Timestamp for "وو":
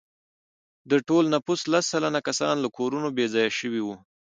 3.83-3.95